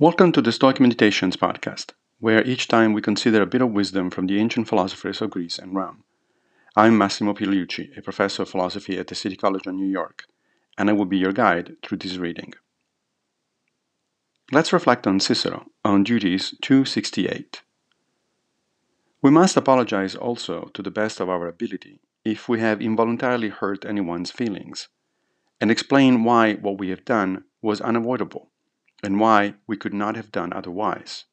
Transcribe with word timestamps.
Welcome 0.00 0.32
to 0.32 0.40
the 0.40 0.50
Stoic 0.50 0.80
Meditations 0.80 1.36
podcast, 1.36 1.90
where 2.20 2.42
each 2.46 2.68
time 2.68 2.94
we 2.94 3.02
consider 3.02 3.42
a 3.42 3.46
bit 3.46 3.60
of 3.60 3.72
wisdom 3.72 4.08
from 4.08 4.26
the 4.26 4.40
ancient 4.40 4.66
philosophers 4.66 5.20
of 5.20 5.28
Greece 5.28 5.58
and 5.58 5.74
Rome. 5.74 6.04
I'm 6.74 6.96
Massimo 6.96 7.34
Pigliucci, 7.34 7.98
a 7.98 8.00
professor 8.00 8.44
of 8.44 8.48
philosophy 8.48 8.98
at 8.98 9.08
the 9.08 9.14
City 9.14 9.36
College 9.36 9.66
of 9.66 9.74
New 9.74 9.86
York, 9.86 10.24
and 10.78 10.88
I 10.88 10.94
will 10.94 11.04
be 11.04 11.18
your 11.18 11.34
guide 11.34 11.76
through 11.82 11.98
this 11.98 12.16
reading. 12.16 12.54
Let's 14.50 14.72
reflect 14.72 15.06
on 15.06 15.20
Cicero 15.20 15.66
on 15.84 16.02
Duties 16.02 16.54
268. 16.62 17.60
We 19.20 19.30
must 19.30 19.58
apologize 19.58 20.14
also 20.14 20.70
to 20.72 20.80
the 20.80 20.90
best 20.90 21.20
of 21.20 21.28
our 21.28 21.46
ability 21.46 22.00
if 22.24 22.48
we 22.48 22.58
have 22.60 22.80
involuntarily 22.80 23.50
hurt 23.50 23.84
anyone's 23.84 24.30
feelings, 24.30 24.88
and 25.60 25.70
explain 25.70 26.24
why 26.24 26.54
what 26.54 26.78
we 26.78 26.88
have 26.88 27.04
done 27.04 27.44
was 27.60 27.82
unavoidable 27.82 28.49
and 29.02 29.20
why 29.20 29.54
we 29.66 29.76
could 29.76 29.94
not 29.94 30.16
have 30.16 30.32
done 30.32 30.52
otherwise. 30.52 31.24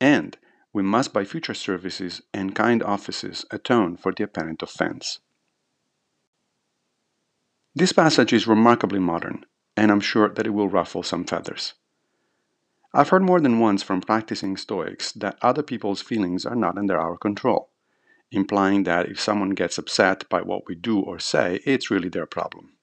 And 0.00 0.36
we 0.72 0.82
must 0.82 1.12
by 1.12 1.24
future 1.24 1.54
services 1.54 2.22
and 2.32 2.54
kind 2.54 2.82
offices 2.82 3.44
atone 3.50 3.96
for 3.96 4.12
the 4.12 4.24
apparent 4.24 4.62
offense. 4.62 5.20
This 7.74 7.92
passage 7.92 8.32
is 8.32 8.46
remarkably 8.46 9.00
modern, 9.00 9.44
and 9.76 9.90
I'm 9.90 10.00
sure 10.00 10.28
that 10.28 10.46
it 10.46 10.50
will 10.50 10.68
ruffle 10.68 11.02
some 11.02 11.24
feathers. 11.24 11.74
I've 12.92 13.08
heard 13.08 13.22
more 13.22 13.40
than 13.40 13.58
once 13.58 13.82
from 13.82 14.00
practicing 14.00 14.56
Stoics 14.56 15.10
that 15.12 15.38
other 15.42 15.64
people's 15.64 16.00
feelings 16.00 16.46
are 16.46 16.54
not 16.54 16.78
under 16.78 16.96
our 16.96 17.16
control, 17.16 17.70
implying 18.30 18.84
that 18.84 19.08
if 19.08 19.20
someone 19.20 19.50
gets 19.50 19.78
upset 19.78 20.28
by 20.28 20.42
what 20.42 20.68
we 20.68 20.76
do 20.76 21.00
or 21.00 21.18
say, 21.18 21.60
it's 21.64 21.90
really 21.90 22.08
their 22.08 22.26
problem. 22.26 22.73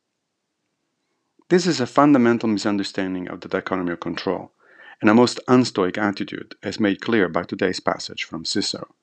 This 1.52 1.68
is 1.68 1.82
a 1.82 1.86
fundamental 1.86 2.48
misunderstanding 2.48 3.28
of 3.28 3.42
the 3.42 3.50
dichotomy 3.50 3.92
of 3.92 4.00
control, 4.00 4.54
and 5.02 5.10
a 5.10 5.14
most 5.14 5.38
unstoic 5.50 5.98
attitude, 5.98 6.56
as 6.64 6.80
made 6.80 7.02
clear 7.02 7.28
by 7.28 7.44
today's 7.44 7.82
passage 7.82 8.24
from 8.24 8.46
Cicero. 8.46 8.96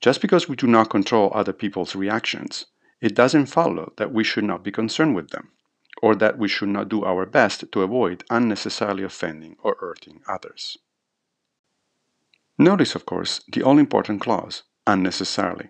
Just 0.00 0.22
because 0.22 0.48
we 0.48 0.56
do 0.56 0.66
not 0.66 0.88
control 0.88 1.30
other 1.34 1.52
people's 1.52 1.94
reactions, 1.94 2.64
it 3.02 3.14
doesn't 3.14 3.52
follow 3.52 3.92
that 3.98 4.14
we 4.14 4.24
should 4.24 4.44
not 4.44 4.64
be 4.64 4.72
concerned 4.72 5.14
with 5.14 5.28
them 5.28 5.50
or 6.00 6.14
that 6.14 6.38
we 6.38 6.48
should 6.48 6.70
not 6.70 6.88
do 6.88 7.04
our 7.04 7.26
best 7.26 7.70
to 7.70 7.82
avoid 7.82 8.24
unnecessarily 8.30 9.02
offending 9.02 9.56
or 9.62 9.76
hurting 9.78 10.22
others. 10.26 10.78
Notice, 12.56 12.94
of 12.94 13.04
course, 13.04 13.42
the 13.52 13.62
all 13.62 13.76
important 13.76 14.22
clause, 14.22 14.62
unnecessarily. 14.86 15.68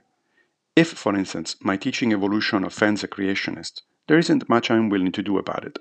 If, 0.77 0.93
for 0.93 1.17
instance, 1.17 1.57
my 1.61 1.77
teaching 1.77 2.13
evolution 2.13 2.63
offends 2.63 3.03
a 3.03 3.09
creationist, 3.09 3.81
there 4.07 4.19
isn't 4.19 4.49
much 4.49 4.71
I'm 4.71 4.89
willing 4.89 5.13
to 5.13 5.23
do 5.23 5.39
about 5.39 5.65
it, 5.65 5.79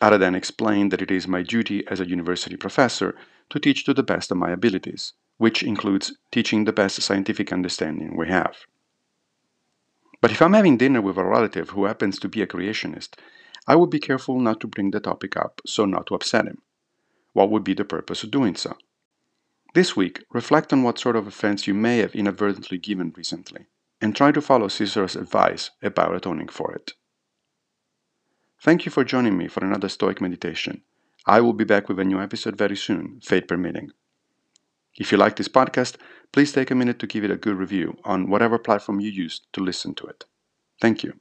other 0.00 0.18
than 0.18 0.34
explain 0.34 0.88
that 0.90 1.02
it 1.02 1.10
is 1.10 1.28
my 1.28 1.42
duty 1.42 1.86
as 1.88 2.00
a 2.00 2.08
university 2.08 2.56
professor 2.56 3.14
to 3.50 3.60
teach 3.60 3.84
to 3.84 3.94
the 3.94 4.02
best 4.02 4.30
of 4.30 4.38
my 4.38 4.50
abilities, 4.50 5.12
which 5.38 5.62
includes 5.62 6.16
teaching 6.30 6.64
the 6.64 6.72
best 6.72 7.00
scientific 7.02 7.52
understanding 7.52 8.16
we 8.16 8.28
have. 8.28 8.56
But 10.20 10.32
if 10.32 10.40
I'm 10.40 10.54
having 10.54 10.78
dinner 10.78 11.02
with 11.02 11.18
a 11.18 11.24
relative 11.24 11.70
who 11.70 11.84
happens 11.84 12.18
to 12.20 12.28
be 12.28 12.42
a 12.42 12.46
creationist, 12.46 13.10
I 13.66 13.76
would 13.76 13.90
be 13.90 13.98
careful 13.98 14.40
not 14.40 14.60
to 14.60 14.66
bring 14.66 14.90
the 14.90 15.00
topic 15.00 15.36
up 15.36 15.60
so 15.66 15.84
not 15.84 16.06
to 16.06 16.14
upset 16.14 16.46
him. 16.46 16.62
What 17.32 17.50
would 17.50 17.64
be 17.64 17.74
the 17.74 17.84
purpose 17.84 18.22
of 18.24 18.30
doing 18.30 18.56
so? 18.56 18.76
This 19.74 19.94
week, 19.94 20.24
reflect 20.32 20.72
on 20.72 20.82
what 20.82 20.98
sort 20.98 21.16
of 21.16 21.26
offense 21.26 21.66
you 21.66 21.74
may 21.74 21.98
have 21.98 22.14
inadvertently 22.14 22.78
given 22.78 23.12
recently, 23.14 23.66
and 24.00 24.16
try 24.16 24.32
to 24.32 24.40
follow 24.40 24.68
Cicero's 24.68 25.16
advice 25.16 25.70
about 25.82 26.14
atoning 26.14 26.48
for 26.48 26.72
it. 26.72 26.94
Thank 28.62 28.84
you 28.84 28.92
for 28.92 29.04
joining 29.04 29.36
me 29.38 29.48
for 29.48 29.64
another 29.64 29.88
Stoic 29.88 30.20
meditation. 30.20 30.82
I 31.26 31.40
will 31.40 31.52
be 31.52 31.64
back 31.64 31.88
with 31.88 31.98
a 31.98 32.04
new 32.04 32.20
episode 32.20 32.56
very 32.56 32.76
soon, 32.76 33.20
fate 33.22 33.48
permitting. 33.48 33.90
If 34.98 35.12
you 35.12 35.18
like 35.18 35.36
this 35.36 35.48
podcast, 35.48 35.96
please 36.32 36.52
take 36.52 36.70
a 36.70 36.74
minute 36.74 36.98
to 37.00 37.06
give 37.06 37.24
it 37.24 37.30
a 37.30 37.36
good 37.36 37.56
review 37.56 37.96
on 38.04 38.30
whatever 38.30 38.58
platform 38.58 39.00
you 39.00 39.10
use 39.10 39.40
to 39.52 39.62
listen 39.62 39.94
to 39.96 40.06
it. 40.06 40.24
Thank 40.80 41.02
you. 41.02 41.20